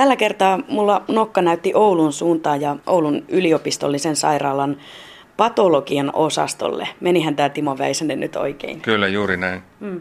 [0.00, 4.76] Tällä kertaa mulla nokka näytti Oulun suuntaan ja Oulun yliopistollisen sairaalan
[5.36, 6.88] patologian osastolle.
[7.00, 8.80] Menihän tämä Timo Väisänen nyt oikein?
[8.80, 9.62] Kyllä, juuri näin.
[9.80, 10.00] Mm.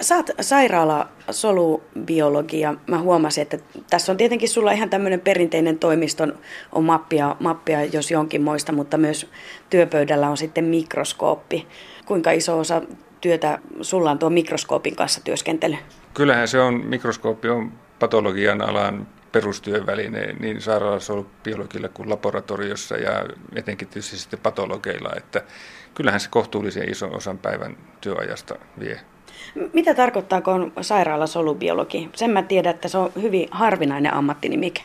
[0.00, 2.74] Sä oot sairaala solubiologia.
[2.86, 3.58] Mä huomasin, että
[3.90, 6.34] tässä on tietenkin sulla ihan tämmöinen perinteinen toimiston
[6.72, 9.26] on mappia, mappia, jos jonkin moista, mutta myös
[9.70, 11.66] työpöydällä on sitten mikroskooppi.
[12.06, 12.82] Kuinka iso osa
[13.20, 15.76] työtä sulla on tuon mikroskoopin kanssa työskentely?
[16.14, 24.18] Kyllähän se on, mikroskooppi on patologian alan perustyöväline niin sairaalasolbiologilla kuin laboratoriossa ja etenkin tietysti
[24.18, 25.42] sitten patologeilla, että
[25.94, 29.00] kyllähän se kohtuullisen ison osan päivän työajasta vie.
[29.72, 32.10] Mitä tarkoittaa, kun on sairaalasolubiologi?
[32.14, 34.82] Sen mä tiedän, että se on hyvin harvinainen ammattinimike.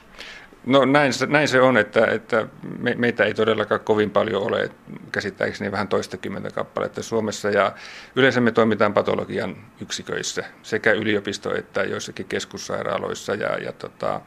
[0.66, 2.48] No näin, näin se on, että, että
[2.80, 4.72] me, meitä ei todellakaan kovin paljon ole,
[5.12, 7.50] käsittääkseni vähän toistakymmentä kappaletta Suomessa.
[7.50, 7.72] Ja
[8.16, 13.34] yleensä me toimitaan patologian yksiköissä, sekä yliopisto- että joissakin keskussairaaloissa.
[13.36, 14.22] Ja, ja tota,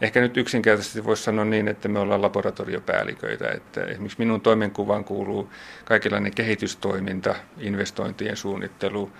[0.00, 3.48] ehkä nyt yksinkertaisesti voisi sanoa niin, että me ollaan laboratoriopäälliköitä.
[3.48, 5.50] Että esimerkiksi minun toimenkuvaan kuuluu
[5.84, 9.10] kaikenlainen kehitystoiminta, investointien suunnittelu,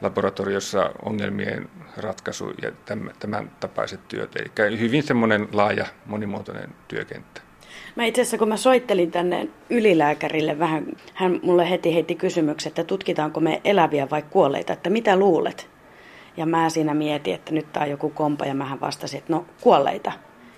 [0.00, 2.72] laboratoriossa ongelmien ratkaisu ja
[3.18, 4.36] tämän tapaiset työt.
[4.66, 7.40] Eli hyvin semmoinen laaja, monimuotoinen työkenttä.
[7.96, 12.84] Mä itse asiassa kun mä soittelin tänne ylilääkärille vähän, hän mulle heti heitti kysymyksen, että
[12.84, 15.70] tutkitaanko me eläviä vai kuolleita, että mitä luulet?
[16.36, 19.46] Ja mä siinä mietin, että nyt tää on joku kompa ja mähän vastasin, että no
[19.60, 20.12] kuolleita.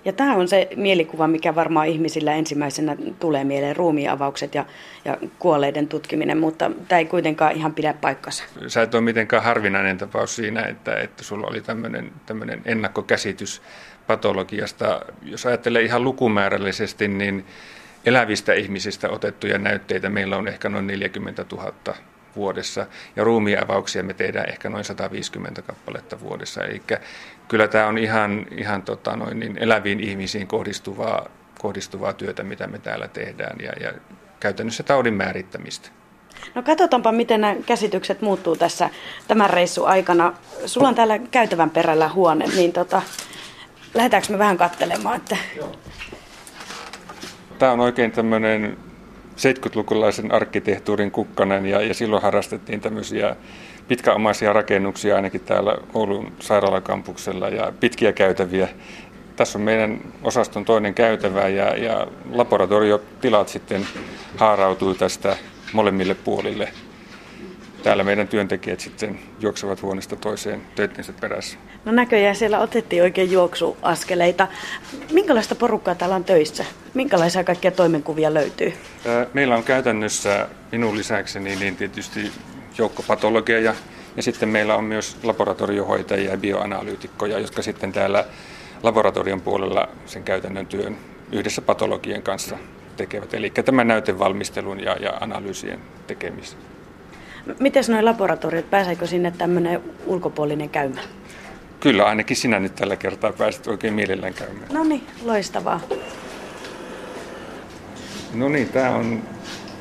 [0.05, 4.65] Ja tämä on se mielikuva, mikä varmaan ihmisillä ensimmäisenä tulee mieleen, ruumiavaukset ja,
[5.05, 8.43] ja kuolleiden tutkiminen, mutta tämä ei kuitenkaan ihan pidä paikkansa.
[8.67, 11.61] Sä et ole mitenkään harvinainen tapaus siinä, että, että sulla oli
[12.25, 13.61] tämmöinen ennakkokäsitys
[14.07, 15.01] patologiasta.
[15.21, 17.45] Jos ajattelee ihan lukumäärällisesti, niin
[18.05, 21.73] elävistä ihmisistä otettuja näytteitä meillä on ehkä noin 40 000
[22.35, 26.63] vuodessa ja ruumiavauksia me tehdään ehkä noin 150 kappaletta vuodessa.
[26.63, 26.81] Eli
[27.47, 31.25] kyllä tämä on ihan, ihan tota noin, niin eläviin ihmisiin kohdistuvaa,
[31.59, 33.93] kohdistuvaa työtä, mitä me täällä tehdään ja, ja
[34.39, 35.89] käytännössä taudin määrittämistä.
[36.55, 38.89] No katsotaanpa, miten nämä käsitykset muuttuu tässä
[39.27, 40.33] tämän reissun aikana.
[40.65, 43.01] Sulla on täällä käytävän perällä huone, niin tota,
[43.93, 45.15] lähdetäänkö me vähän katselemaan?
[45.15, 45.37] Että...
[47.59, 48.77] Tämä on oikein tämmöinen
[49.37, 53.35] 70-lukulaisen arkkitehtuurin kukkanen ja, ja silloin harrastettiin tämmöisiä
[53.87, 58.69] pitkäomaisia rakennuksia ainakin täällä Oulun sairaalakampuksella ja pitkiä käytäviä.
[59.35, 63.87] Tässä on meidän osaston toinen käytävä ja, ja laboratoriotilat sitten
[64.37, 65.37] haarautuu tästä
[65.73, 66.69] molemmille puolille
[67.83, 71.57] täällä meidän työntekijät sitten juoksevat huoneesta toiseen töittensä perässä.
[71.85, 74.47] No näköjään siellä otettiin oikein juoksuaskeleita.
[75.11, 76.65] Minkälaista porukkaa täällä on töissä?
[76.93, 78.73] Minkälaisia kaikkia toimenkuvia löytyy?
[79.33, 82.31] Meillä on käytännössä minun lisäkseni niin tietysti
[82.77, 83.75] joukko patologeja
[84.15, 88.25] ja sitten meillä on myös laboratoriohoitajia ja bioanalyytikkoja, jotka sitten täällä
[88.83, 90.97] laboratorion puolella sen käytännön työn
[91.31, 92.57] yhdessä patologien kanssa
[92.97, 93.33] tekevät.
[93.33, 96.72] Eli tämän näytevalmistelun ja, ja analyysien tekemisen.
[97.59, 101.05] Miten noin laboratoriot, pääseekö sinne tämmöinen ulkopuolinen käymään?
[101.79, 104.73] Kyllä, ainakin sinä nyt tällä kertaa pääsit oikein mielellään käymään.
[104.73, 105.81] No niin, loistavaa.
[108.33, 109.23] No niin, tämä on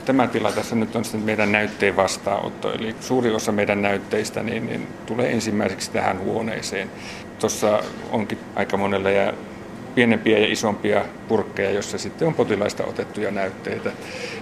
[0.05, 2.73] tämä tila tässä nyt on sitten meidän näytteen vastaanotto.
[2.73, 6.91] Eli suuri osa meidän näytteistä niin, niin tulee ensimmäiseksi tähän huoneeseen.
[7.39, 9.33] Tuossa onkin aika monella ja
[9.95, 13.93] pienempiä ja isompia purkkeja, joissa sitten on potilaista otettuja näytteitä.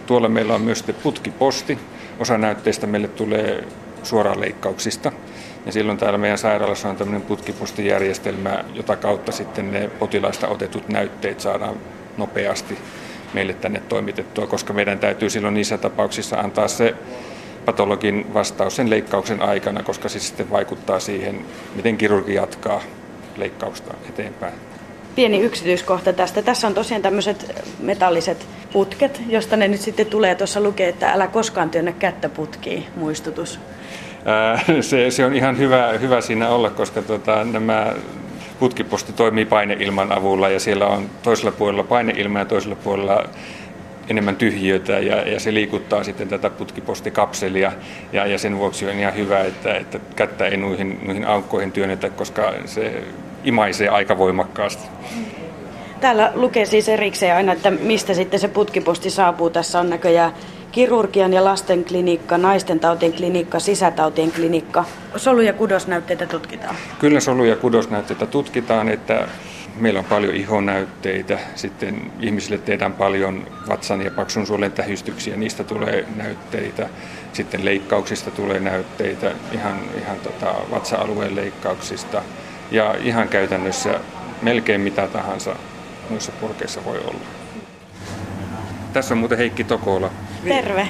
[0.07, 1.79] Tuolla meillä on myös putkiposti,
[2.21, 3.65] Osa näytteistä meille tulee
[4.03, 5.13] suoraan leikkauksista.
[5.67, 11.41] Ja silloin täällä meidän sairaalassa on tämmöinen putkipostijärjestelmä, jota kautta sitten ne potilaista otetut näytteet
[11.41, 11.77] saadaan
[12.17, 12.79] nopeasti
[13.35, 16.95] meille tänne toimitettua, koska meidän täytyy silloin niissä tapauksissa antaa se
[17.65, 21.45] patologin vastaus sen leikkauksen aikana, koska se sitten vaikuttaa siihen,
[21.77, 22.83] miten kirurgi jatkaa
[23.37, 24.55] leikkausta eteenpäin
[25.15, 26.43] pieni yksityiskohta tästä.
[26.43, 30.35] Tässä on tosiaan tämmöiset metalliset putket, josta ne nyt sitten tulee.
[30.35, 33.61] Tuossa lukee, että älä koskaan työnnä kättä putkiin, muistutus.
[34.81, 37.95] se, se on ihan hyvä, hyvä siinä olla, koska tota, nämä
[38.59, 43.25] putkiposti toimii paineilman avulla ja siellä on toisella puolella paineilma ja toisella puolella
[44.11, 47.73] enemmän tyhjiötä ja, ja se liikuttaa sitten tätä putkipostikapselia
[48.13, 52.11] ja, ja sen vuoksi on ihan hyvä, että, että kättä ei noihin, noihin aukkoihin työnnetä,
[52.11, 53.03] koska se
[53.45, 54.89] imaisee aika voimakkaasti.
[56.01, 59.51] Täällä lukee siis erikseen aina, että mistä sitten se putkiposti saapuu.
[59.51, 60.33] Tässä on näköjään
[60.73, 64.85] kirurgian ja lasten klinikka, naisten tautien klinikka, sisätautien klinikka.
[65.17, 66.77] Solu- ja kudosnäytteitä tutkitaan?
[66.99, 69.29] Kyllä solu- ja kudosnäytteitä tutkitaan, että
[69.77, 76.05] meillä on paljon ihonäytteitä, sitten ihmisille tehdään paljon vatsan ja paksun suolen tähystyksiä, niistä tulee
[76.17, 76.89] näytteitä,
[77.33, 82.23] sitten leikkauksista tulee näytteitä, ihan, ihan tota vatsa-alueen leikkauksista,
[82.71, 84.01] ja ihan käytännössä
[84.43, 85.57] melkein mitä tahansa
[86.11, 87.21] muissa purkeissa voi olla.
[88.93, 90.11] Tässä on muuten Heikki Tokola.
[90.45, 90.89] Terve.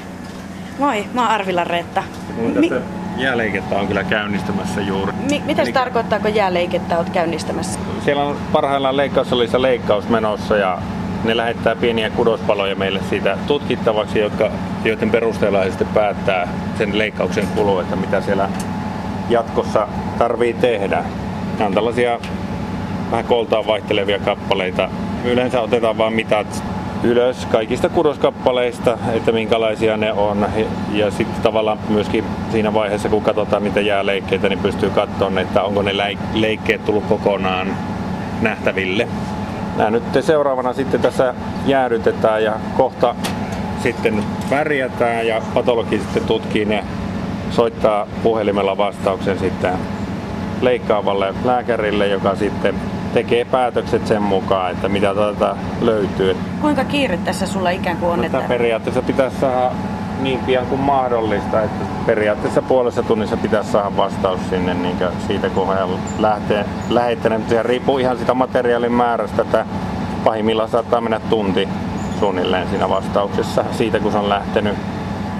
[0.79, 2.03] Moi, mä oon Arvila Reetta.
[2.37, 2.71] Mi-
[3.17, 5.13] jääleikettä on kyllä käynnistämässä juuri.
[5.13, 5.73] Mi- mitä se Eli...
[5.73, 7.81] tarkoittaa, kun jääleikettä olet käynnistämässä?
[8.05, 10.79] Siellä on parhaillaan leikkaussalissa leikkaus menossa ja
[11.25, 14.51] ne lähettää pieniä kudospaloja meille siitä tutkittavaksi, jotka,
[14.85, 18.49] joiden perusteella he sitten päättää sen leikkauksen kulu, että mitä siellä
[19.29, 19.89] jatkossa
[20.19, 21.05] tarvii tehdä.
[21.59, 22.19] Nämä on tällaisia
[23.11, 24.89] vähän koltaan vaihtelevia kappaleita.
[25.25, 26.63] Yleensä otetaan vain mitat
[27.03, 30.47] ylös kaikista kudoskappaleista, että minkälaisia ne on.
[30.93, 35.83] Ja sitten tavallaan myöskin siinä vaiheessa, kun katsotaan niitä jääleikkeitä, niin pystyy katsomaan, että onko
[35.83, 35.93] ne
[36.35, 37.77] leikkeet tullut kokonaan
[38.43, 39.09] nähtäville.
[39.77, 41.35] Nämä nyt seuraavana sitten tässä
[41.67, 43.15] jäädytetään ja kohta
[43.83, 46.85] sitten värjätään ja patologi sitten tutkii ne,
[47.51, 49.73] soittaa puhelimella vastauksen sitten
[50.61, 52.75] leikkaavalle lääkärille, joka sitten
[53.15, 56.37] tekee päätökset sen mukaan, että mitä tätä löytyy.
[56.61, 58.19] Kuinka kiire tässä sulla ikään kuin on?
[58.19, 58.43] No, että...
[58.49, 59.71] Periaatteessa pitäisi saada
[60.21, 64.97] niin pian kuin mahdollista, että periaatteessa puolessa tunnissa pitäisi saada vastaus sinne niin
[65.27, 67.45] siitä, kun hän lähtee lähettämään.
[67.49, 69.67] Sehän riippuu ihan sitä materiaalin määrästä, että
[70.25, 71.69] pahimmillaan saattaa mennä tunti
[72.21, 74.75] suunnilleen siinä vastauksessa siitä, kun se on lähtenyt.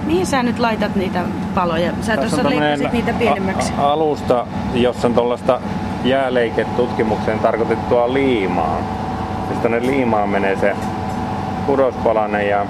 [0.05, 1.23] Mihin sä nyt laitat niitä
[1.55, 1.91] paloja?
[2.01, 3.73] Sä tuossa leikkasit niitä pienemmäksi.
[3.77, 5.61] A- alusta, jossa on tuollaista
[6.03, 8.81] jääleiketutkimukseen tarkoitettua liimaa.
[9.47, 10.75] Siis tänne liimaan menee se
[11.65, 12.65] kudospalanen ja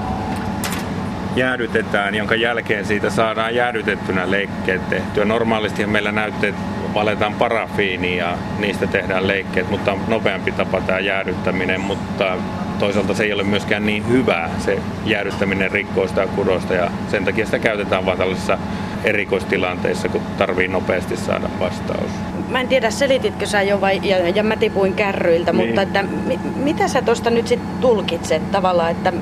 [1.35, 5.25] jäädytetään, jonka jälkeen siitä saadaan jäädytettynä leikkeet tehtyä.
[5.25, 6.55] Normaalisti meillä näytteet
[6.93, 12.37] valetaan parafiiniin ja niistä tehdään leikkeet, mutta nopeampi tapa tämä jäädyttäminen, mutta
[12.79, 14.49] toisaalta se ei ole myöskään niin hyvää.
[14.59, 18.57] Se jäädyttäminen rikkoo sitä kudosta ja sen takia sitä käytetään vain tällaisissa
[19.03, 22.11] erikoistilanteissa, kun tarvii nopeasti saada vastaus.
[22.49, 25.67] Mä en tiedä, selititkö sä jo vai, ja, ja mä tipuin kärryiltä, niin.
[25.67, 29.13] mutta että, mi, mitä sä tuosta nyt sitten tulkitset tavallaan, että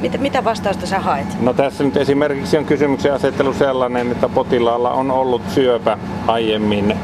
[0.00, 1.40] mitä, mitä vastausta sä haet?
[1.40, 6.94] No tässä nyt esimerkiksi on kysymyksen asettelu sellainen, että potilaalla on ollut syöpä aiemmin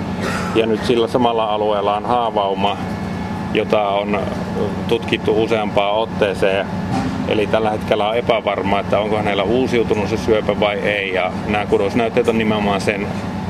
[0.55, 2.77] ja nyt sillä samalla alueella on haavauma,
[3.55, 4.21] jota on
[4.89, 6.67] tutkittu useampaan otteeseen.
[7.29, 11.15] Eli tällä hetkellä on epävarmaa, että onko hänellä uusiutunut se syöpä vai ei.
[11.15, 13.07] Ja nämä kudosnäytteet on nimenomaan sen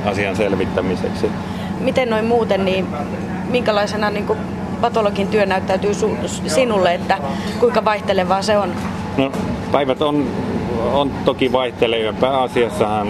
[0.07, 1.31] asian selvittämiseksi.
[1.81, 2.87] Miten noin muuten, niin
[3.51, 4.39] minkälaisena niin kuin
[4.81, 7.19] patologin työ näyttäytyy su- sinulle, että
[7.61, 8.73] kuinka vaihtelevaa se on?
[9.17, 9.33] No,
[9.73, 10.27] päivät on,
[10.93, 12.13] on toki vaihtelevia.
[12.13, 13.09] Pääasiassahan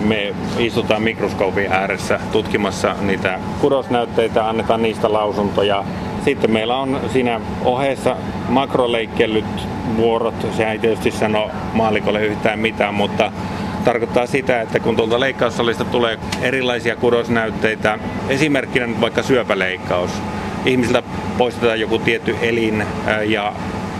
[0.00, 5.84] me istutaan mikroskoopin ääressä tutkimassa niitä kudosnäytteitä, annetaan niistä lausuntoja.
[6.24, 8.16] Sitten meillä on siinä ohessa
[8.48, 9.44] makroleikkellyt
[9.96, 10.46] vuorot.
[10.56, 13.32] Se ei tietysti sano maalikolle yhtään mitään, mutta
[13.84, 17.98] tarkoittaa sitä, että kun tuolta leikkaussalista tulee erilaisia kudosnäytteitä,
[18.28, 20.10] esimerkkinä nyt vaikka syöpäleikkaus,
[20.66, 21.02] ihmisiltä
[21.38, 22.84] poistetaan joku tietty elin
[23.26, 23.52] ja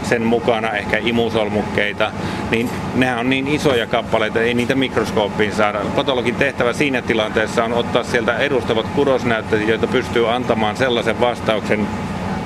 [0.02, 2.10] sen mukana ehkä imusolmukkeita,
[2.50, 5.80] niin nehän on niin isoja kappaleita, ei niitä mikroskooppiin saada.
[5.96, 11.86] Patologin tehtävä siinä tilanteessa on ottaa sieltä edustavat kudosnäytteet, joita pystyy antamaan sellaisen vastauksen,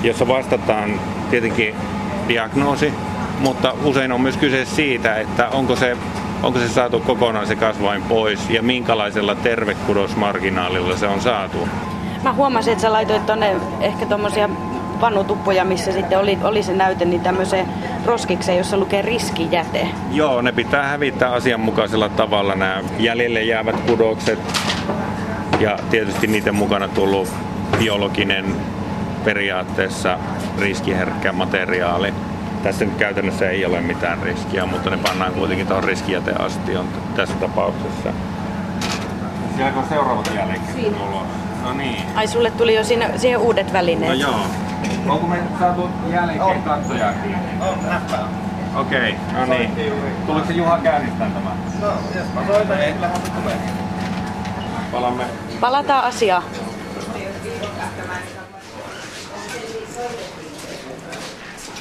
[0.03, 1.01] jossa vastataan
[1.31, 1.75] tietenkin
[2.29, 2.93] diagnoosi,
[3.41, 5.97] mutta usein on myös kyse siitä, että onko se,
[6.43, 11.69] onko se saatu kokonaan se kasvain pois ja minkälaisella tervekudosmarginaalilla se on saatu.
[12.23, 14.49] Mä huomasin, että sä laitoit tonne ehkä tommosia
[15.01, 17.67] vanutuppoja, missä sitten oli, oli se näyte, niin tämmöiseen
[18.07, 19.89] roskikseen, jossa lukee riskijäte.
[20.13, 24.39] Joo, ne pitää hävittää asianmukaisella tavalla nämä jäljelle jäävät kudokset
[25.61, 27.29] ja tietysti niiden mukana tullut
[27.79, 28.45] biologinen
[29.27, 30.19] periaatteessa
[30.59, 32.15] riskiherkkä materiaali.
[32.63, 38.13] Tässä nyt käytännössä ei ole mitään riskiä, mutta ne pannaan kuitenkin tuohon riskijäteastioon tässä tapauksessa.
[39.57, 40.61] Sielläkö on seuraavat jälleen
[41.09, 41.27] ulos?
[41.65, 42.03] No niin.
[42.15, 44.13] Ai sulle tuli jo siinä, siihen uudet välineet?
[44.13, 44.41] No joo.
[45.09, 47.49] Onko me saatu jälkeen katsoja kiinni?
[47.61, 48.29] On, näppää.
[48.77, 49.93] Okei, okay, no niin.
[50.27, 51.57] Tuliko se Juha käynnistämään tämän?
[51.81, 53.57] No, jos mä soitan, niin kyllähän se tulee.
[54.93, 55.25] Palamme.
[55.61, 56.43] Palataan asiaan.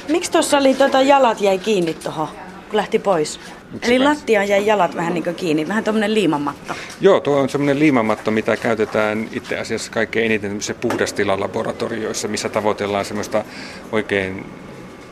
[0.08, 2.28] Miksi tuossa oli tota jalat jäi kiinni tuohon,
[2.68, 3.40] kun lähti pois?
[3.72, 6.74] Miksi Eli lattiaan jäi jalat vähän niin kiinni, vähän tuommoinen liimamatto.
[7.00, 13.44] Joo, tuo on semmoinen liimamatto, mitä käytetään itse asiassa kaikkein eniten puhdastilalaboratorioissa, missä tavoitellaan semmoista
[13.92, 14.46] oikein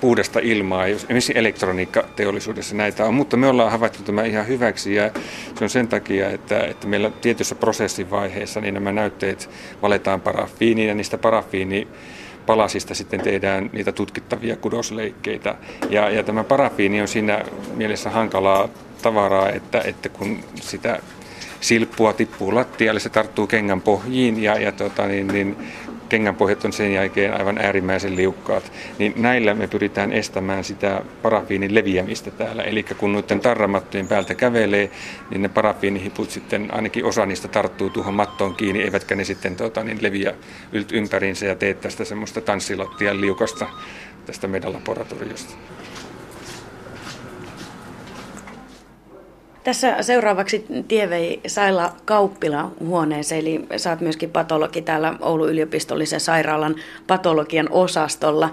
[0.00, 0.86] puhdasta ilmaa.
[0.86, 5.10] Esimerkiksi elektroniikkateollisuudessa näitä on, mutta me ollaan havaittu tämä ihan hyväksi ja
[5.58, 9.50] se on sen takia, että, että meillä tietyssä prosessivaiheessa niin nämä näytteet
[9.82, 11.88] valetaan parafiiniin ja niistä parafiini
[12.46, 15.54] palasista sitten tehdään niitä tutkittavia kudosleikkeitä.
[15.90, 18.68] Ja, ja tämä parafiini on siinä mielessä hankalaa
[19.02, 20.98] tavaraa, että, että kun sitä
[21.60, 25.56] silppua tippuu lattialle, se tarttuu kengän pohjiin ja, ja tota, niin, niin,
[26.08, 32.30] kengänpohjat on sen jälkeen aivan äärimmäisen liukkaat, niin näillä me pyritään estämään sitä parafiinin leviämistä
[32.30, 32.62] täällä.
[32.62, 34.90] Eli kun noiden tarramattojen päältä kävelee,
[35.30, 39.84] niin ne parafiinihiput sitten, ainakin osa niistä tarttuu tuohon mattoon kiinni, eivätkä ne sitten tota,
[39.84, 40.34] niin leviä
[40.92, 43.66] ympäriinsä ja tee tästä semmoista tanssilattian liukasta
[44.26, 45.54] tästä meidän laboratoriosta.
[49.64, 56.74] Tässä seuraavaksi tievei Saila Kauppila huoneeseen, eli sä oot myöskin patologi täällä Oulun yliopistollisen sairaalan
[57.06, 58.50] patologian osastolla.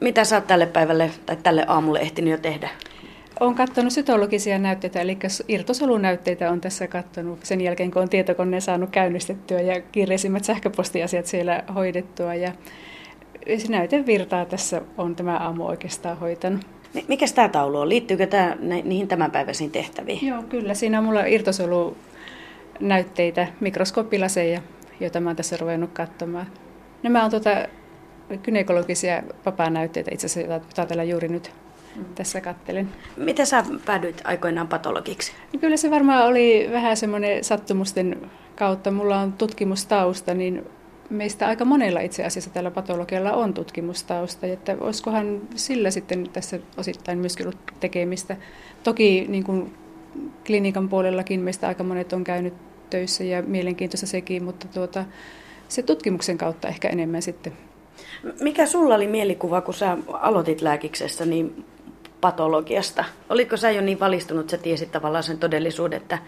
[0.00, 2.68] Mitä sä oot tälle päivälle tai tälle aamulle ehtinyt jo tehdä?
[3.40, 8.90] Olen katsonut sytologisia näytteitä, eli irtosolunäytteitä on tässä katsonut sen jälkeen, kun on tietokone saanut
[8.90, 12.34] käynnistettyä ja kiireisimmät sähköpostiasiat siellä hoidettua.
[12.34, 12.52] Ja
[13.58, 16.81] se näytevirtaa tässä on tämä aamu oikeastaan hoitanut.
[17.08, 17.88] Mikä tämä taulu on?
[17.88, 20.26] Liittyykö tämä niihin tämänpäiväisiin tehtäviin?
[20.26, 20.74] Joo, kyllä.
[20.74, 24.62] Siinä on mulla irtosolunäytteitä, mikroskooppilaseja,
[25.00, 26.46] joita mä oon tässä ruvennut katsomaan.
[27.02, 27.50] Nämä on tuota
[28.42, 31.50] gynekologisia vapaanäytteitä itse asiassa, joita täällä juuri nyt
[31.96, 32.04] mm.
[32.14, 32.88] tässä kattelen.
[33.16, 35.32] Miten sä päädyit aikoinaan patologiksi?
[35.52, 38.90] No kyllä se varmaan oli vähän semmoinen sattumusten kautta.
[38.90, 40.66] Mulla on tutkimustausta, niin
[41.10, 47.18] meistä aika monella itse asiassa tällä patologialla on tutkimustausta, että olisikohan sillä sitten tässä osittain
[47.18, 48.36] myöskin ollut tekemistä.
[48.82, 49.74] Toki niin kuin
[50.46, 52.54] klinikan puolellakin meistä aika monet on käynyt
[52.90, 55.04] töissä ja mielenkiintoista sekin, mutta tuota,
[55.68, 57.52] se tutkimuksen kautta ehkä enemmän sitten.
[58.40, 61.64] Mikä sulla oli mielikuva, kun sä aloitit lääkiksessä, niin
[62.22, 63.04] patologiasta?
[63.30, 66.18] Olitko sä jo niin valistunut, että sä tiesit tavallaan sen todellisuuden, että,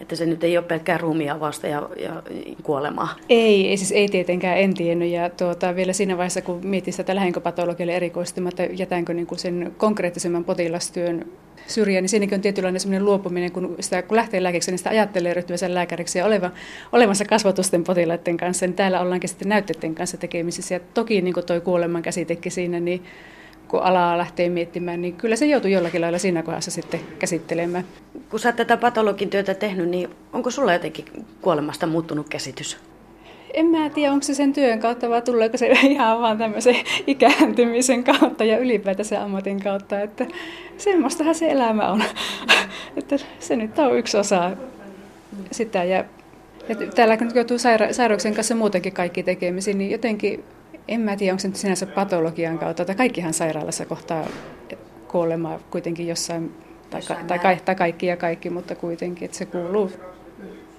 [0.00, 2.22] että se nyt ei ole pelkkää ruumia vasta ja, ja
[2.62, 3.08] kuolemaa?
[3.28, 5.10] Ei, ei, siis ei tietenkään, en tiennyt.
[5.10, 9.74] Ja tuota, vielä siinä vaiheessa, kun mietin sitä lähdenkö patologialle erikoistumatta, jätänkö niin kuin sen
[9.76, 11.24] konkreettisemman potilastyön
[11.66, 15.34] syrjään, niin siinäkin on tietynlainen sellainen luopuminen, kun, sitä, kun lähtee lääkeksi, niin sitä ajattelee
[15.34, 16.50] ryhtyvänsä lääkäriksi ja oleva,
[16.92, 20.74] olemassa kasvatusten potilaiden kanssa, niin täällä ollaankin sitten näytteiden kanssa tekemisissä.
[20.74, 23.04] Ja toki niin kuin toi kuoleman käsitekin siinä, niin
[23.68, 27.84] kun alaa lähtee miettimään, niin kyllä se joutuu jollakin lailla siinä kohdassa sitten käsittelemään.
[28.30, 31.04] Kun sä tätä patologin työtä tehnyt, niin onko sulla jotenkin
[31.40, 32.78] kuolemasta muuttunut käsitys?
[33.54, 38.04] En mä tiedä, onko se sen työn kautta vai tuleeko se ihan vaan tämmöisen ikääntymisen
[38.04, 40.26] kautta ja ylipäätään sen ammatin kautta, että
[40.76, 42.04] semmoistahan se elämä on.
[42.96, 44.50] että se nyt on yksi osa
[45.50, 46.04] sitä ja,
[46.68, 50.44] ja täällä kun joutuu saira- sairauksien kanssa muutenkin kaikki tekemisiin, niin jotenkin
[50.88, 54.26] en mä tiedä, onko se nyt sinänsä patologian kautta, tai kaikkihan sairaalassa kohtaa
[55.08, 56.54] kuolemaa kuitenkin jossain,
[56.90, 59.90] tai, jossain tai, tai, tai kaikki ja kaikki, mutta kuitenkin, että se kuuluu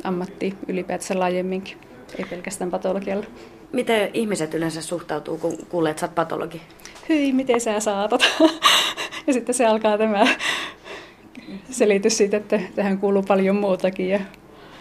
[0.03, 1.77] ammattiin ylipäätänsä laajemminkin,
[2.17, 3.25] ei pelkästään patologialla.
[3.71, 6.61] Miten ihmiset yleensä suhtautuu, kun kuulee, että sä oot patologi?
[7.09, 8.21] Hyi, miten sä saatat?
[9.27, 10.27] ja sitten se alkaa tämä
[11.69, 14.09] selitys siitä, että tähän kuuluu paljon muutakin.
[14.09, 14.19] Ja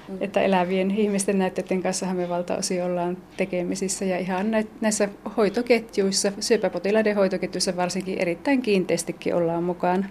[0.08, 0.16] Mm.
[0.20, 4.46] Että elävien ihmisten näytteiden kanssa me valtaosin ollaan tekemisissä ja ihan
[4.80, 10.08] näissä hoitoketjuissa, syöpäpotilaiden hoitoketjuissa varsinkin erittäin kiinteästikin ollaan mukana.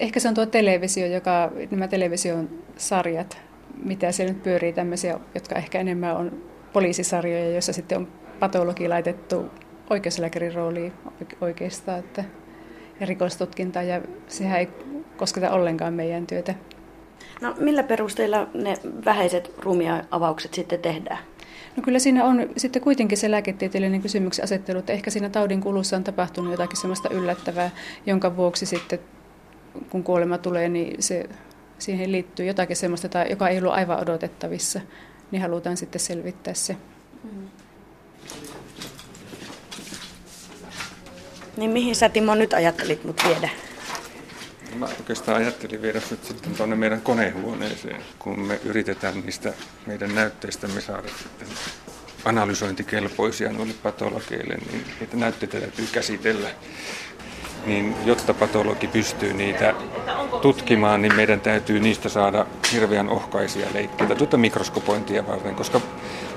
[0.00, 3.38] Ehkä se on tuo televisio, joka, nämä television sarjat,
[3.84, 8.08] mitä siellä nyt pyörii tämmöisiä, jotka ehkä enemmän on poliisisarjoja, joissa sitten on
[8.40, 9.50] patologi laitettu
[9.90, 10.92] oikeuslääkärin rooliin
[11.40, 12.24] oikeastaan, että
[13.00, 14.68] ja rikostutkinta ja sehän ei
[15.16, 16.54] kosketa ollenkaan meidän työtä.
[17.40, 18.74] No millä perusteilla ne
[19.04, 21.18] vähäiset rumia-avaukset sitten tehdään?
[21.76, 25.96] No kyllä siinä on sitten kuitenkin se lääketieteellinen kysymyksen asettelu, että ehkä siinä taudin kulussa
[25.96, 27.70] on tapahtunut jotakin sellaista yllättävää,
[28.06, 28.98] jonka vuoksi sitten
[29.90, 31.28] kun kuolema tulee, niin se,
[31.78, 34.80] siihen liittyy jotakin sellaista, joka ei ollut aivan odotettavissa,
[35.30, 36.76] niin halutaan sitten selvittää se.
[37.24, 37.48] Mm.
[41.56, 43.48] Niin mihin sä Timo nyt ajattelit mut viedä?
[44.74, 49.52] Mä oikeastaan ajattelin viedä nyt sitten tuonne meidän konehuoneeseen, kun me yritetään niistä
[49.86, 51.48] meidän näytteistämme saada sitten
[52.24, 56.48] analysointikelpoisia noille patologeille, niin niitä näytteitä täytyy käsitellä.
[57.66, 59.74] Niin jotta patologi pystyy niitä
[60.42, 65.80] tutkimaan, niin meidän täytyy niistä saada hirveän ohkaisia leikkeitä tuota mikroskopointia varten, koska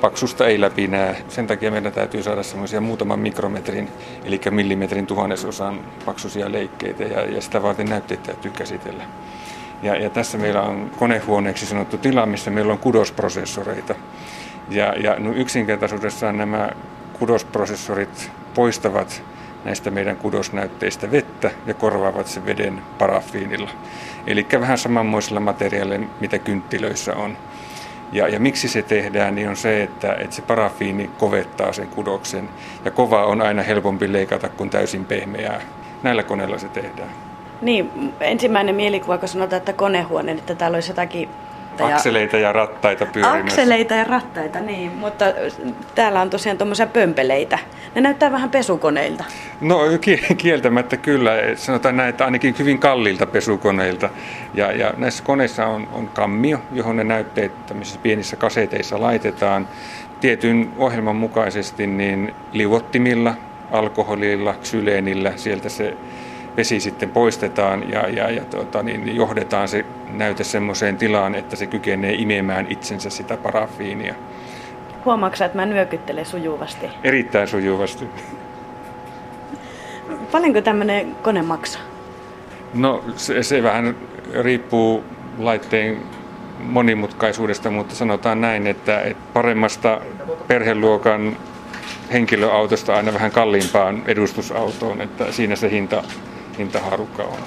[0.03, 1.15] paksusta ei läpi näe.
[1.29, 3.89] Sen takia meidän täytyy saada semmoisia muutaman mikrometrin,
[4.25, 9.03] eli millimetrin tuhannesosan paksuisia leikkeitä, ja, ja sitä varten näytteitä täytyy käsitellä.
[9.83, 13.95] Ja, ja tässä meillä on konehuoneeksi sanottu tila, missä meillä on kudosprosessoreita.
[14.69, 16.69] Ja, ja no yksinkertaisuudessaan nämä
[17.19, 19.23] kudosprosessorit poistavat
[19.65, 23.69] näistä meidän kudosnäytteistä vettä ja korvaavat sen veden parafiinilla.
[24.27, 27.37] Eli vähän samanmoisilla materiaaleilla, mitä kynttilöissä on.
[28.13, 32.49] Ja, ja miksi se tehdään, niin on se, että, että se parafiini kovettaa sen kudoksen.
[32.85, 35.61] Ja kova on aina helpompi leikata kuin täysin pehmeää.
[36.03, 37.09] Näillä koneilla se tehdään.
[37.61, 41.29] Niin, ensimmäinen mielikuva, kun sanotaan, että konehuone, että täällä olisi jotakin
[41.77, 41.95] konetta.
[41.95, 43.43] Akseleita ja rattaita pyörimässä.
[43.43, 44.91] Akseleita ja rattaita, niin.
[44.91, 45.25] Mutta
[45.95, 47.59] täällä on tosiaan tuommoisia pömpeleitä.
[47.95, 49.23] Ne näyttää vähän pesukoneilta.
[49.61, 49.79] No
[50.37, 51.31] kieltämättä kyllä.
[51.55, 54.09] Sanotaan näin, että ainakin hyvin kalliilta pesukoneilta.
[54.53, 59.67] Ja, ja näissä koneissa on, on kammio, johon ne näytteet tämmöisissä pienissä kaseteissa laitetaan.
[60.21, 63.33] Tietyn ohjelman mukaisesti niin liuottimilla,
[63.71, 65.97] alkoholilla, ksyleenillä, sieltä se
[66.57, 71.67] vesi sitten poistetaan ja, ja, ja tuota, niin johdetaan se näyte semmoiseen tilaan, että se
[71.67, 74.15] kykenee imemään itsensä sitä parafiinia.
[75.05, 76.89] Huomaatko että mä nyökyttelen sujuvasti?
[77.03, 78.05] Erittäin sujuvasti.
[80.31, 81.81] Paljonko tämmöinen kone maksaa?
[82.73, 83.95] No se, se vähän
[84.41, 85.03] riippuu
[85.37, 85.97] laitteen
[86.59, 90.01] monimutkaisuudesta, mutta sanotaan näin, että, että paremmasta
[90.47, 91.37] perheluokan
[92.13, 96.03] henkilöautosta aina vähän kalliimpaan edustusautoon, että siinä se hinta,
[96.57, 97.39] hintaharukka on.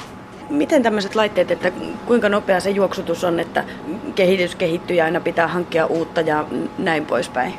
[0.50, 1.72] Miten tämmöiset laitteet, että
[2.06, 3.64] kuinka nopea se juoksutus on, että
[4.14, 6.44] kehitys kehittyy ja aina pitää hankkia uutta ja
[6.78, 7.54] näin poispäin?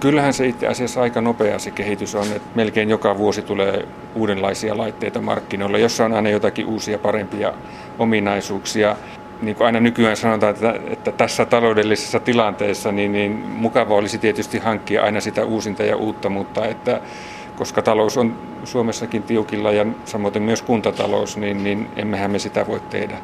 [0.00, 4.78] Kyllähän se itse asiassa aika nopea se kehitys on, että melkein joka vuosi tulee uudenlaisia
[4.78, 7.52] laitteita markkinoille, jossa on aina jotakin uusia parempia
[7.98, 8.96] ominaisuuksia.
[9.42, 14.58] Niin kuin aina nykyään sanotaan, että, että tässä taloudellisessa tilanteessa niin, niin mukava olisi tietysti
[14.58, 17.00] hankkia aina sitä uusinta ja uutta, mutta että
[17.62, 22.80] koska talous on Suomessakin tiukilla ja samoin myös kuntatalous, niin, niin emmehän me sitä voi
[22.90, 23.18] tehdä.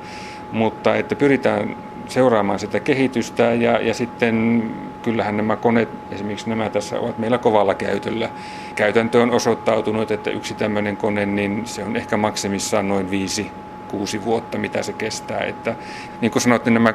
[0.53, 1.77] Mutta että pyritään
[2.09, 4.63] seuraamaan sitä kehitystä ja, ja sitten
[5.03, 8.31] kyllähän nämä koneet, esimerkiksi nämä tässä ovat meillä kovalla käytöllä.
[8.75, 13.51] Käytäntö on osoittautunut, että yksi tämmöinen kone, niin se on ehkä maksimissaan noin viisi,
[13.89, 15.41] kuusi vuotta, mitä se kestää.
[15.41, 15.75] Että,
[16.21, 16.95] niin kuin sanoit, niin nämä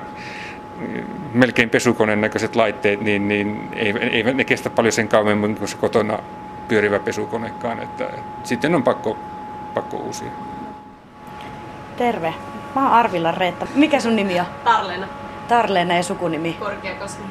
[1.33, 3.69] melkein pesukoneen näköiset laitteet, niin, niin
[4.11, 6.19] eivät ne kestä paljon sen kauemmin kuin se kotona
[6.67, 7.79] pyörivä pesukonekaan.
[7.79, 9.17] Että, että sitten on pakko,
[9.73, 10.31] pakko uusia.
[11.97, 12.33] Terve.
[12.75, 13.67] Mä oon Arvilla Reetta.
[13.75, 14.45] Mikä sun nimi on?
[14.63, 15.07] Tarleena.
[15.47, 16.53] Tarleena ja sukunimi?
[16.53, 17.23] Korkeakoski.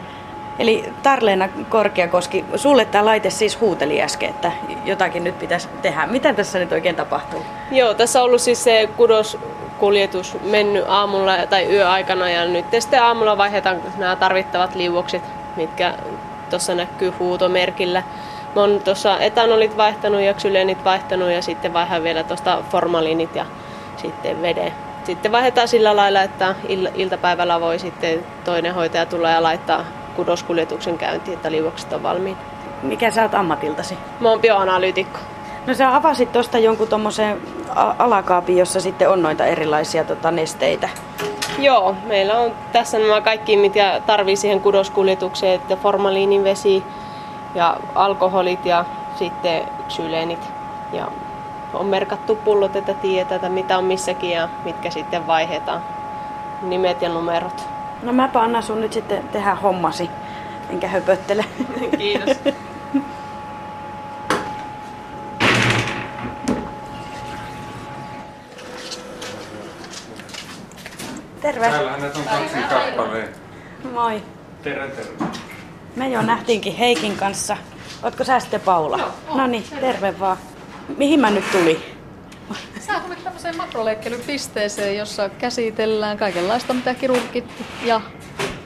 [0.58, 4.52] Eli Tarleena Korkeakoski, sulle tämä laite siis huuteli äsken, että
[4.84, 6.06] jotakin nyt pitäisi tehdä.
[6.06, 7.42] Mitä tässä nyt oikein tapahtuu?
[7.70, 13.38] Joo, tässä on ollut siis se kudoskuljetus mennyt aamulla tai yöaikana ja nyt sitten aamulla
[13.38, 15.22] vaihdetaan nämä tarvittavat liuokset,
[15.56, 15.94] mitkä
[16.50, 18.02] tuossa näkyy huutomerkillä.
[18.54, 23.46] Mä oon tuossa etanolit vaihtanut ja ksyleenit vaihtanut ja sitten vaihdan vielä tuosta formalinit ja
[23.96, 24.72] sitten veden.
[25.04, 26.54] Sitten vaihdetaan sillä lailla, että
[26.94, 29.84] iltapäivällä voi sitten toinen hoitaja tulla ja laittaa
[30.16, 32.36] kudoskuljetuksen käyntiin, että liuokset on valmiin.
[32.82, 33.98] Mikä sä oot ammatiltasi?
[34.20, 35.18] Mä oon bioanalyytikko.
[35.66, 37.40] No sä avasit tuosta jonkun tommosen
[37.98, 40.88] alakaapin, jossa sitten on noita erilaisia tota, nesteitä.
[41.58, 46.82] Joo, meillä on tässä nämä kaikki, mitä tarvii siihen kudoskuljetukseen, että formaliinin vesi,
[47.54, 48.84] ja alkoholit ja
[49.18, 50.50] sitten ksyleenit.
[50.92, 51.08] Ja
[51.74, 55.82] on merkattu pullot, että tiedetään, mitä on missäkin ja mitkä sitten vaihdetaan.
[56.62, 57.68] Nimet ja numerot.
[58.02, 60.10] No mäpä annan sun nyt sitten tehdä hommasi,
[60.70, 61.44] enkä höpöttele.
[61.98, 62.36] Kiitos.
[71.40, 71.70] Terve.
[71.70, 73.28] Täällähän näitä on kaksi kappaleen.
[73.92, 74.22] Moi.
[74.62, 75.51] Terve, terve.
[75.96, 77.56] Me jo nähtiinkin Heikin kanssa.
[78.02, 79.12] Ootko sä sitten Paula?
[79.34, 80.36] No niin, terve vaan.
[80.96, 81.82] Mihin mä nyt tulin?
[82.80, 87.44] Sä tulit tämmöiseen makroleikkelypisteeseen, jossa käsitellään kaikenlaista, mitä kirurgit
[87.84, 88.00] ja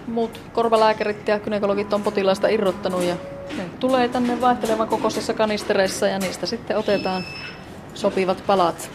[0.07, 3.03] muut korvalääkärit ja gynekologit on potilaista irrottanut.
[3.03, 3.17] Ja
[3.57, 7.25] ne tulee tänne vaihtelevan kokoisissa kanistereissa ja niistä sitten otetaan
[7.95, 8.91] sopivat palat.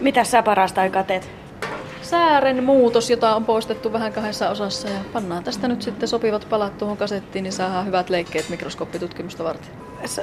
[0.00, 1.39] Mitä sä parasta aikaa teet?
[2.10, 6.78] Säären muutos, jota on poistettu vähän kahdessa osassa ja pannaan tästä nyt sitten sopivat palat
[6.78, 9.68] tuohon kasettiin, niin saadaan hyvät leikkeet mikroskooppitutkimusta varten.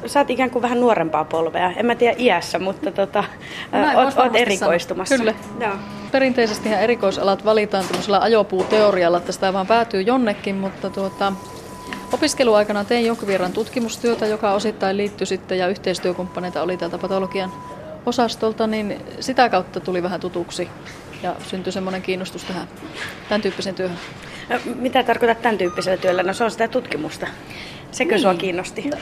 [0.06, 1.72] Sä oot ikään kuin vähän nuorempaa polvea.
[1.72, 3.24] En mä tiedä iässä, mutta tota,
[3.72, 5.18] no oot, oot erikoistumassa.
[5.18, 5.34] Kyllä.
[5.60, 5.76] Joo.
[6.12, 11.34] Perinteisesti erikoisalat valitaan tämmöisellä ajopuuteorialla, että sitä vaan päätyy jonnekin, mutta tuota,
[12.14, 17.52] Opiskeluaikana tein jonkun verran tutkimustyötä, joka osittain liittyi sitten ja yhteistyökumppaneita oli täältä patologian
[18.06, 20.70] osastolta, niin sitä kautta tuli vähän tutuksi
[21.24, 22.68] ja syntyi semmoinen kiinnostus tähän
[23.30, 23.98] tämän tyyppiseen työhön.
[24.50, 26.24] No, mitä tarkoitat tämän tyyppisellä työllä?
[26.24, 27.28] No se on sitä tutkimusta.
[27.92, 28.22] Sekö niin.
[28.22, 28.90] sua kiinnosti?
[28.90, 28.98] No,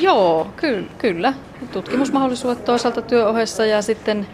[0.00, 1.32] joo, ky- kyllä.
[1.72, 4.26] Tutkimusmahdollisuudet toisaalta työohessa ja sitten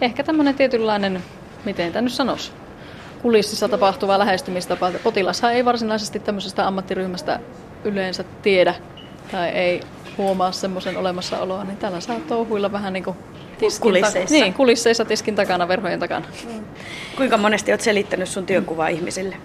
[0.00, 1.22] ehkä tämmöinen tietynlainen,
[1.64, 2.52] miten tämä nyt sanoisi,
[3.22, 4.92] kulississa tapahtuva lähestymistapa.
[5.02, 7.40] Potilashan ei varsinaisesti tämmöisestä ammattiryhmästä
[7.84, 8.74] yleensä tiedä
[9.32, 9.80] tai ei
[10.18, 13.16] huomaa semmoisen olemassaoloa, niin täällä saa touhuilla vähän niin kuin
[13.60, 14.34] tiskin kulisseissa.
[14.34, 16.26] Ta- niin, kulisseissa tiskin takana, verhojen takana.
[16.46, 16.64] Mm.
[17.16, 18.94] Kuinka monesti olet selittänyt sun työnkuvaa mm.
[18.94, 19.36] ihmisille?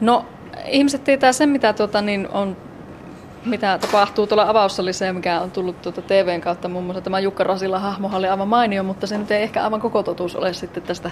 [0.00, 0.26] No,
[0.66, 2.56] ihmiset tietää sen, mitä, tuota, niin on,
[3.46, 6.68] mitä tapahtuu tuolla avaussalissa ja mikä on tullut tuota TVn kautta.
[6.68, 9.80] Muun muassa tämä Jukka Rasila hahmo oli aivan mainio, mutta se nyt ei ehkä aivan
[9.80, 11.10] koko totuus ole sitten tästä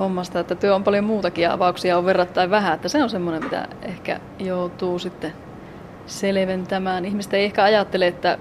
[0.00, 3.44] hommasta, että työ on paljon muutakin ja avauksia on verrattain vähän, että se on semmoinen,
[3.44, 5.32] mitä ehkä joutuu sitten
[6.06, 7.04] selventämään.
[7.04, 8.38] Ihmiset ei ehkä ajattele, että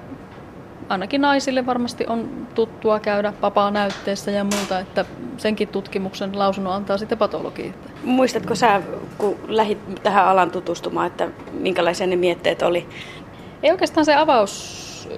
[0.90, 5.06] ainakin naisille varmasti on tuttua käydä vapaa-näytteessä ja muuta, että
[5.38, 7.74] senkin tutkimuksen lausunnon antaa sitten patologi.
[8.04, 8.82] Muistatko sä,
[9.18, 12.88] kun lähdit tähän alan tutustumaan, että minkälaisia ne mietteet oli?
[13.64, 15.10] Ei oikeastaan se avaus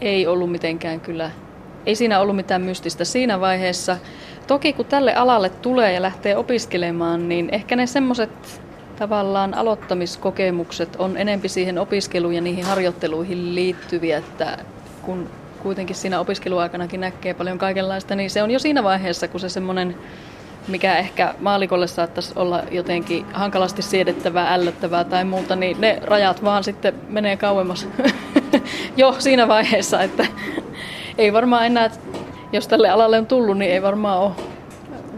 [0.00, 1.30] ei ollut mitenkään kyllä,
[1.86, 3.96] ei siinä ollut mitään mystistä siinä vaiheessa.
[4.46, 8.62] Toki kun tälle alalle tulee ja lähtee opiskelemaan, niin ehkä ne semmoiset
[9.02, 14.58] tavallaan aloittamiskokemukset on enempi siihen opiskeluun ja niihin harjoitteluihin liittyviä, että
[15.02, 15.30] kun
[15.62, 19.96] kuitenkin siinä opiskeluaikanakin näkee paljon kaikenlaista, niin se on jo siinä vaiheessa, kun se semmoinen,
[20.68, 26.64] mikä ehkä maalikolle saattaisi olla jotenkin hankalasti siedettävää, ällöttävää tai muuta, niin ne rajat vaan
[26.64, 27.88] sitten menee kauemmas
[28.96, 30.26] jo siinä vaiheessa, että
[31.18, 31.90] ei varmaan enää,
[32.52, 34.51] jos tälle alalle on tullut, niin ei varmaan ole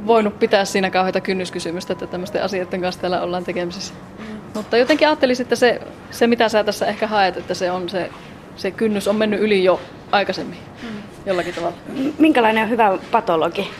[0.06, 3.94] voinut pitää siinä kauheita kynnyskysymystä, että tämmöisten asioiden kanssa täällä ollaan tekemisissä.
[4.18, 4.24] Mm.
[4.54, 8.10] Mutta jotenkin ajattelisin, että se, se, mitä sä tässä ehkä haet, että se, on se,
[8.56, 9.80] se kynnys on mennyt yli jo
[10.12, 10.88] aikaisemmin mm.
[11.26, 11.76] jollakin tavalla.
[12.18, 13.70] Minkälainen on hyvä patologi?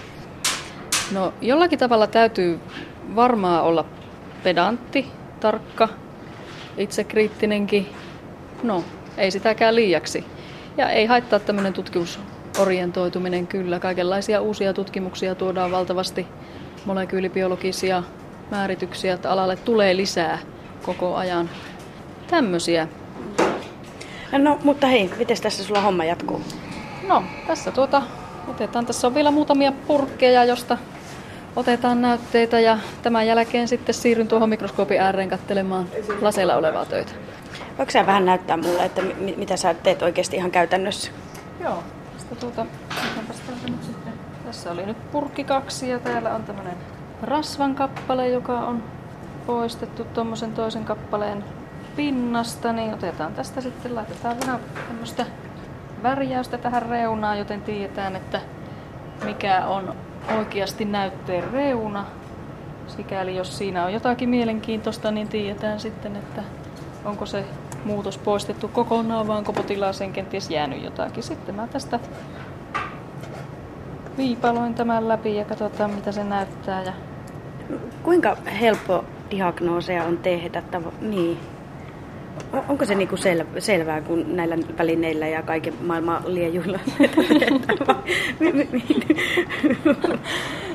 [1.12, 2.60] No jollakin tavalla täytyy
[3.16, 3.84] varmaan olla
[4.42, 5.06] pedantti,
[5.40, 5.88] tarkka,
[6.76, 7.88] itsekriittinenkin.
[8.62, 8.84] No,
[9.16, 10.24] ei sitäkään liiaksi.
[10.76, 12.20] Ja ei haittaa tämmöinen tutkimus
[12.58, 13.80] orientoituminen kyllä.
[13.80, 16.26] Kaikenlaisia uusia tutkimuksia tuodaan valtavasti,
[16.84, 18.02] molekyylibiologisia
[18.50, 20.38] määrityksiä, että alalle tulee lisää
[20.82, 21.50] koko ajan.
[22.30, 22.88] Tämmöisiä.
[24.38, 26.42] No, mutta hei, miten tässä sulla homma jatkuu?
[27.08, 28.02] No, tässä tuota,
[28.48, 30.78] otetaan, tässä on vielä muutamia purkkeja, josta
[31.56, 35.88] otetaan näytteitä ja tämän jälkeen sitten siirryn tuohon mikroskoopin ääreen katselemaan
[36.20, 37.12] laseilla olevaa töitä.
[37.78, 39.02] Voiko sä vähän näyttää mulle, että
[39.36, 41.10] mitä sä teet oikeasti ihan käytännössä?
[41.60, 41.82] Joo,
[42.40, 42.66] tuota,
[43.70, 44.12] nyt sitten.
[44.44, 46.76] Tässä oli nyt purkki kaksi ja täällä on tämmöinen
[47.22, 48.82] rasvan kappale, joka on
[49.46, 51.44] poistettu tuommoisen toisen kappaleen
[51.96, 55.26] pinnasta, niin otetaan tästä sitten, laitetaan vähän tämmöistä
[56.02, 58.40] värjäystä tähän reunaan, joten tiedetään, että
[59.24, 59.94] mikä on
[60.38, 62.04] oikeasti näytteen reuna.
[62.86, 66.42] Sikäli jos siinä on jotakin mielenkiintoista, niin tiedetään sitten, että
[67.04, 67.44] onko se
[67.84, 71.22] muutos poistettu kokonaan, vaan onko potilaaseen kenties jäänyt jotakin.
[71.22, 72.00] Sitten mä tästä
[74.16, 76.82] viipaloin tämän läpi ja katsotaan mitä se näyttää.
[76.82, 76.92] Ja...
[78.02, 80.62] Kuinka helppo diagnooseja on tehdä?
[81.00, 81.53] Niin.
[82.68, 86.78] Onko se niinku sel- selvää, kun näillä välineillä ja kaiken maailman liejuilla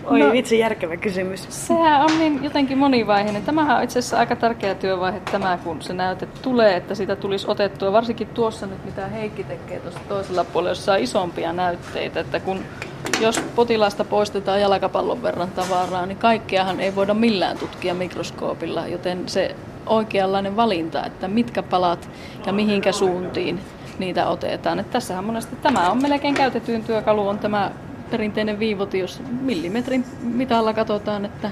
[0.10, 1.46] Oi no, vitsi, järkevä kysymys.
[1.50, 3.44] Sehän on niin jotenkin monivaiheinen.
[3.44, 7.46] Tämähän on itse asiassa aika tärkeä työvaihe tämä, kun se näyte tulee, että siitä tulisi
[7.50, 7.92] otettua.
[7.92, 12.20] Varsinkin tuossa nyt, mitä Heikki tekee tuossa toisella puolella, jossa on isompia näytteitä.
[12.20, 12.60] Että kun
[13.22, 19.56] jos potilaasta poistetaan jalkapallon verran tavaraa, niin kaikkeahan ei voida millään tutkia mikroskoopilla, joten se
[19.90, 22.10] oikeanlainen valinta, että mitkä palat
[22.46, 23.60] ja mihinkä suuntiin
[24.00, 24.80] niitä otetaan.
[24.80, 27.72] Että tässähän monesti tämä on melkein käytetyin työkalu, on tämä
[28.12, 31.52] perinteinen viivoti, jos millimetrin mitalla katsotaan, että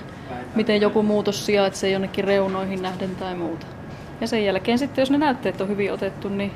[0.56, 3.68] miten joku muutos sijaitsee jonnekin reunoihin nähden tai muuta.
[4.22, 6.52] Ja sen jälkeen sitten, jos ne näytteet on hyvin otettu, niin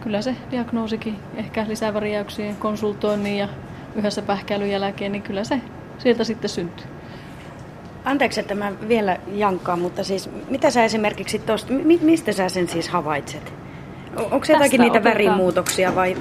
[0.00, 3.48] kyllä se diagnoosikin ehkä lisäväriäyksien konsultoinnin ja
[3.94, 5.60] yhdessä pähkäilyn jälkeen, niin kyllä se
[5.98, 6.86] sieltä sitten syntyy.
[8.04, 12.88] Anteeksi, että mä vielä jankkaan, mutta siis mitä sä esimerkiksi tuosta, mistä sä sen siis
[12.88, 13.52] havaitset?
[14.16, 15.14] Onko se jotakin niitä otetaan.
[15.14, 16.16] värimuutoksia vai?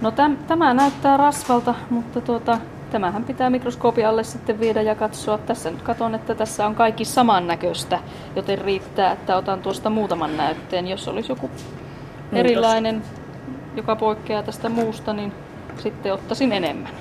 [0.00, 2.58] No täm, tämä näyttää rasvalta, mutta tuota,
[2.90, 5.38] tämähän pitää mikroskoopin alle sitten viedä ja katsoa.
[5.38, 7.98] Tässä nyt katson, että tässä on kaikki samannäköistä,
[8.36, 10.88] joten riittää, että otan tuosta muutaman näytteen.
[10.88, 11.70] Jos olisi joku Muutos.
[12.32, 13.02] erilainen,
[13.76, 15.32] joka poikkeaa tästä muusta, niin
[15.78, 16.92] sitten ottaisin enemmän.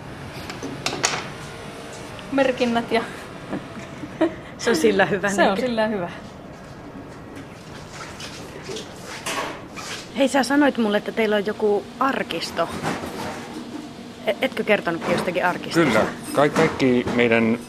[2.32, 3.02] Merkinnät ja...
[4.62, 5.30] Se on sillä hyvä.
[5.30, 6.10] Se on sillä hyvä.
[10.18, 12.70] Hei, sä sanoit mulle, että teillä on joku arkisto.
[14.28, 15.90] E- etkö kertonut jostakin arkistosta?
[15.90, 16.06] Kyllä.
[16.34, 17.60] Ka- kaikki meidän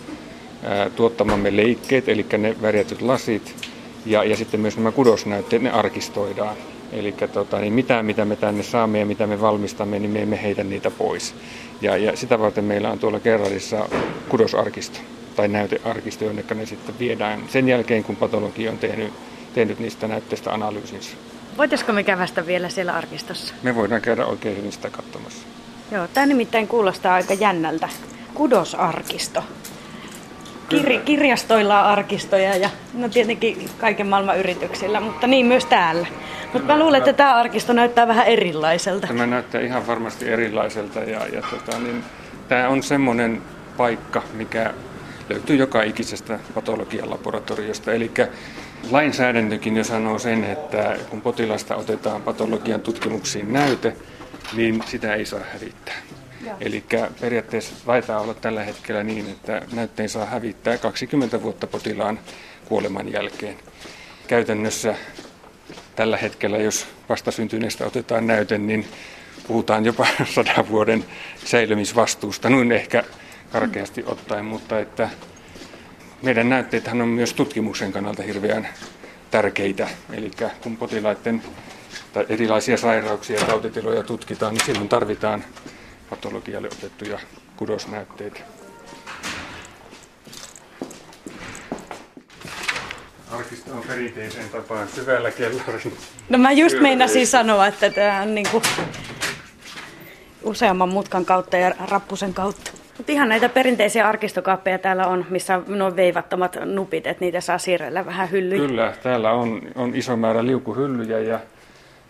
[0.65, 3.55] ää, tuottamamme leikkeet, eli ne värjätyt lasit
[4.07, 6.57] ja, ja sitten myös nämä kudosnäytteet, ne arkistoidaan.
[6.93, 10.43] Eli tota, niin mitään, mitä me tänne saamme ja mitä me valmistamme, niin me emme
[10.43, 11.35] heitä niitä pois.
[11.81, 13.89] Ja, ja sitä varten meillä on tuolla Kerralissa
[14.29, 14.99] kudosarkisto
[15.37, 19.13] tai näytearkisto, jonne ne sitten viedään sen jälkeen, kun patologi on tehnyt,
[19.55, 21.17] tehnyt niistä näytteistä analyysinsä.
[21.59, 23.55] Voitaisiko me kävästä vielä siellä arkistossa?
[23.63, 25.47] Me voidaan käydä oikein hyvin sitä katsomassa.
[25.91, 27.89] Joo, tämä nimittäin kuulostaa aika jännältä.
[28.35, 29.45] Kudosarkisto.
[30.75, 36.07] Kir- kirjastoilla on arkistoja ja no tietenkin kaiken maailman yrityksillä, mutta niin myös täällä.
[36.53, 39.07] Mutta mä luulen, että tämä arkisto näyttää vähän erilaiselta.
[39.07, 42.05] Tämä näyttää ihan varmasti erilaiselta ja, ja tota, niin,
[42.49, 43.43] tämä on semmoinen
[43.77, 44.75] paikka, mikä
[45.29, 47.93] löytyy joka ikisestä patologian laboratoriosta.
[47.93, 48.11] Eli
[48.91, 53.97] lainsäädäntökin jo sanoo sen, että kun potilasta otetaan patologian tutkimuksiin näyte,
[54.53, 55.95] niin sitä ei saa hävittää.
[56.61, 56.85] Eli
[57.21, 62.19] periaatteessa taitaa olla tällä hetkellä niin, että näytteen saa hävittää 20 vuotta potilaan
[62.65, 63.57] kuoleman jälkeen.
[64.29, 64.95] Käytännössä
[65.97, 68.87] tällä hetkellä, jos vastasyntyneestä otetaan näyte, niin
[69.47, 71.05] puhutaan jopa sadan vuoden
[71.45, 73.05] säilymisvastuusta, noin ehkä
[73.53, 75.11] karkeasti ottaen, mutta että
[76.23, 78.69] meidän näytteitähän on myös tutkimuksen kannalta hirveän
[79.31, 79.89] tärkeitä.
[80.13, 80.31] Eli
[80.63, 81.43] kun potilaiden
[82.13, 85.45] tai erilaisia sairauksia ja tautitiloja tutkitaan, niin silloin tarvitaan
[86.11, 87.19] patologialle otettuja
[87.57, 88.41] kudosnäytteitä.
[93.31, 95.97] Arkisto on perinteiseen tapaan syvällä kellarin.
[96.29, 98.63] No mä just meinasin sanoa, että tämä on niinku
[100.43, 102.82] useamman mutkan kautta ja rappusen kautta.
[102.97, 107.59] Mutta ihan näitä perinteisiä arkistokaappeja täällä on, missä on nuo veivattomat nupit, että niitä saa
[107.59, 108.67] siirrellä vähän hyllyjä.
[108.67, 111.41] Kyllä, täällä on, on iso määrä liukuhyllyjä ja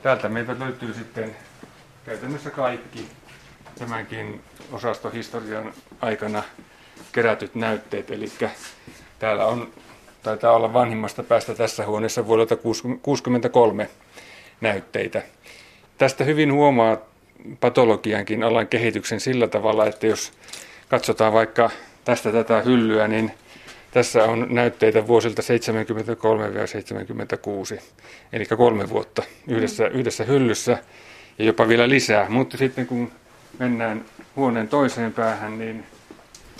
[0.03, 1.37] täältä meiltä löytyy sitten
[2.07, 3.07] käytännössä kaikki
[3.79, 4.41] tämänkin
[4.73, 6.43] osastohistorian aikana
[7.13, 8.11] kerätyt näytteet.
[8.11, 8.33] Eli
[9.19, 9.69] täällä on,
[10.23, 13.89] taitaa olla vanhimmasta päästä tässä huoneessa vuodelta 1963
[14.61, 15.23] näytteitä.
[15.99, 16.97] Tästä hyvin huomaa
[17.61, 20.33] patologiankin alan kehityksen sillä tavalla, että jos
[20.93, 21.71] katsotaan vaikka
[22.05, 23.33] tästä tätä hyllyä, niin
[23.91, 25.43] tässä on näytteitä vuosilta
[27.77, 27.83] 73-76,
[28.33, 30.79] eli kolme vuotta yhdessä, yhdessä hyllyssä
[31.39, 32.29] ja jopa vielä lisää.
[32.29, 33.13] Mutta sitten kun
[33.59, 34.05] mennään
[34.37, 35.85] huoneen toiseen päähän, niin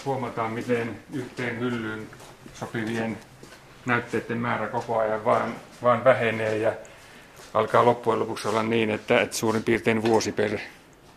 [0.05, 2.07] huomataan, miten yhteen hyllyyn
[2.55, 3.19] sopivien
[3.87, 6.73] näytteiden määrä koko ajan vaan, vaan vähenee ja
[7.55, 10.59] alkaa loppujen lopuksi olla niin, että, että suurin piirtein vuosi per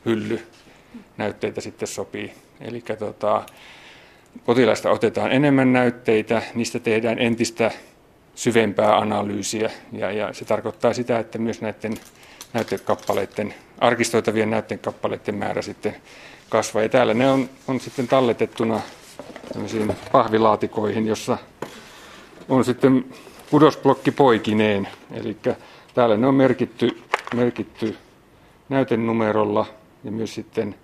[0.05, 0.47] hylly
[1.17, 2.33] näytteitä sitten sopii.
[2.61, 3.43] Eli tota,
[4.45, 7.71] potilaista otetaan enemmän näytteitä, niistä tehdään entistä
[8.35, 11.97] syvempää analyysiä ja, ja se tarkoittaa sitä, että myös näiden
[12.53, 15.95] näytekappaleiden, arkistoitavien näytekappaleiden määrä sitten
[16.49, 16.83] kasvaa.
[16.83, 18.81] Ja täällä ne on, on sitten talletettuna
[19.53, 21.37] tämmöisiin pahvilaatikoihin, jossa
[22.49, 23.05] on sitten
[23.51, 24.87] kudosblokki poikineen.
[25.11, 25.37] Eli
[25.93, 27.01] täällä ne on merkitty,
[27.35, 27.97] merkitty
[28.69, 29.65] näytenumerolla
[30.03, 30.75] ja myös sitten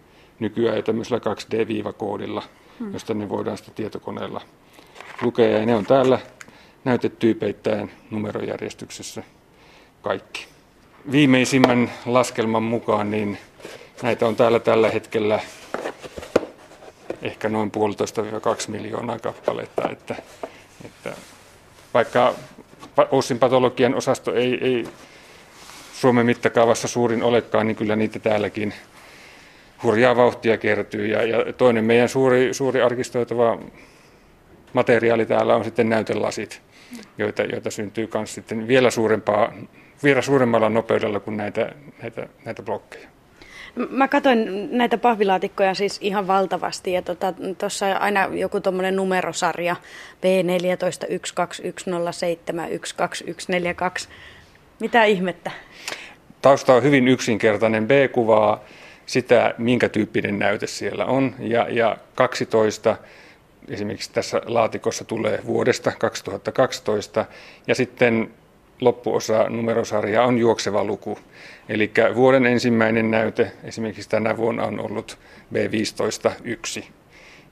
[0.42, 2.44] nykyään jo tämmöisellä 2D-koodilla,
[2.80, 2.94] hmm.
[2.94, 4.42] josta ne voidaan sitten tietokoneella
[5.22, 5.60] lukea.
[5.60, 6.20] Ja ne on täällä
[6.84, 9.24] näytetyypeittäin numerojärjestyksessä
[10.02, 10.46] kaikki.
[11.12, 13.38] Viimeisimmän laskelman mukaan niin
[14.04, 15.40] näitä on täällä tällä hetkellä
[17.22, 19.90] ehkä noin puolitoista kaksi miljoonaa kappaletta.
[19.90, 20.16] Että,
[20.86, 21.14] että
[21.94, 22.34] vaikka
[23.12, 24.88] Oussin patologian osasto ei, ei
[25.94, 28.74] Suomen mittakaavassa suurin olekaan, niin kyllä niitä täälläkin
[29.84, 31.08] hurjaa vauhtia kertyy.
[31.08, 33.58] Ja, ja toinen meidän suuri, suuri arkistoitava
[34.74, 36.62] materiaali täällä on sitten näytelasit,
[37.18, 39.54] joita, joita syntyy myös sitten vielä, suurempaa,
[40.04, 43.08] vielä suuremmalla nopeudella kuin näitä, näitä, näitä blokkeja.
[43.90, 47.02] Mä katsoin näitä pahvilaatikkoja siis ihan valtavasti ja
[47.58, 49.76] tuossa tota, aina joku tuommoinen numerosarja
[50.16, 54.10] B14 12107 12142.
[54.80, 55.52] Mitä ihmettä?
[56.42, 57.88] Tausta on hyvin yksinkertainen.
[57.88, 58.64] B kuvaa
[59.06, 61.36] sitä, minkä tyyppinen näyte siellä on.
[61.40, 62.98] Ja, ja 12
[63.70, 67.26] esimerkiksi tässä laatikossa tulee vuodesta 2012.
[67.68, 68.32] Ja sitten
[68.82, 71.20] loppuosa numerosarjaa on juokseva luku.
[71.70, 75.18] Eli vuoden ensimmäinen näyte esimerkiksi tänä vuonna on ollut
[75.54, 76.84] B15.1.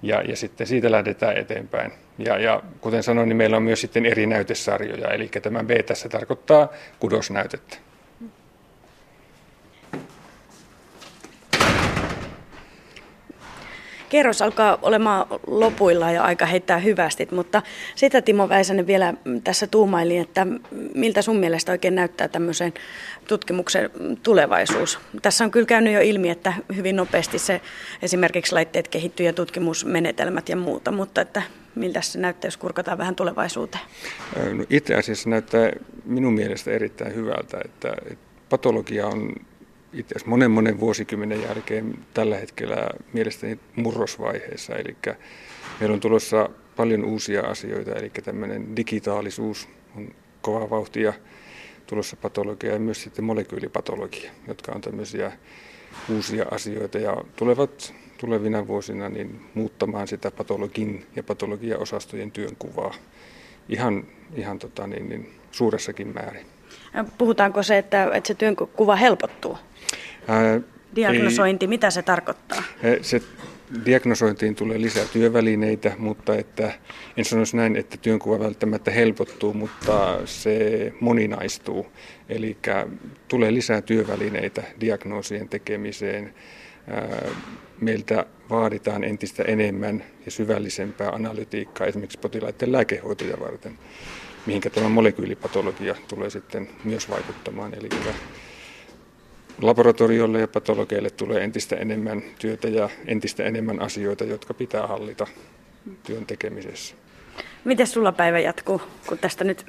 [0.01, 1.91] Ja, ja sitten siitä lähdetään eteenpäin.
[2.17, 5.09] Ja, ja kuten sanoin, niin meillä on myös sitten eri näytesarjoja.
[5.09, 6.67] Eli tämä B tässä tarkoittaa
[6.99, 7.77] kudosnäytettä.
[14.09, 17.61] Kerros alkaa olemaan lopuilla ja aika heittää hyvästi, mutta
[17.95, 20.47] sitä Timo Väisänen vielä tässä tuumaili, että
[20.95, 22.73] miltä sun mielestä oikein näyttää tämmöisen
[23.27, 23.89] tutkimuksen
[24.23, 24.99] tulevaisuus.
[25.21, 27.61] Tässä on kyllä käynyt jo ilmi, että hyvin nopeasti se
[28.01, 31.41] esimerkiksi laitteet kehittyy ja tutkimusmenetelmät ja muuta, mutta että
[31.75, 33.83] miltä se näyttää, jos kurkataan vähän tulevaisuuteen?
[34.53, 35.71] No itse asiassa näyttää
[36.05, 37.95] minun mielestä erittäin hyvältä, että
[38.49, 39.35] patologia on
[39.93, 44.75] itse asiassa monen monen vuosikymmenen jälkeen tällä hetkellä mielestäni murrosvaiheessa.
[44.75, 44.95] Eli
[45.79, 51.13] meillä on tulossa paljon uusia asioita, eli tämmöinen digitaalisuus on kova vauhtia
[51.87, 55.31] tulossa patologia ja myös sitten molekyylipatologia, jotka on tämmöisiä
[56.09, 62.93] uusia asioita ja tulevat tulevina vuosina niin muuttamaan sitä patologin ja patologiaosastojen työnkuvaa
[63.69, 66.58] ihan, ihan tota niin, niin suuressakin määrin.
[67.17, 69.57] Puhutaanko se, että, että se työnkuva helpottuu?
[70.27, 70.59] Ää,
[70.95, 72.63] Diagnosointi, ei, mitä se tarkoittaa?
[73.01, 73.21] Se
[73.85, 76.71] Diagnosointiin tulee lisää työvälineitä, mutta että,
[77.17, 81.87] en sanoisi näin, että työnkuva välttämättä helpottuu, mutta se moninaistuu.
[82.29, 82.57] Eli
[83.27, 86.33] tulee lisää työvälineitä diagnoosien tekemiseen.
[87.81, 93.77] Meiltä vaaditaan entistä enemmän ja syvällisempää analytiikkaa esimerkiksi potilaiden lääkehoitoja varten,
[94.45, 97.73] mihinkä tämä molekyylipatologia tulee sitten myös vaikuttamaan.
[97.73, 97.89] Eli
[99.61, 105.27] laboratoriolle ja patologeille tulee entistä enemmän työtä ja entistä enemmän asioita, jotka pitää hallita
[106.03, 106.95] työn tekemisessä.
[107.63, 109.65] Miten sulla päivä jatkuu, kun tästä nyt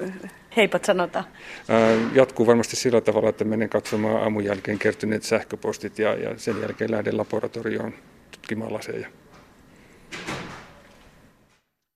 [0.57, 1.25] heipat sanotaan?
[1.69, 6.61] Ää, jatkuu varmasti sillä tavalla, että menen katsomaan aamun jälkeen kertyneet sähköpostit ja, ja sen
[6.61, 7.93] jälkeen lähden laboratorioon
[8.31, 9.07] tutkimaan laseja.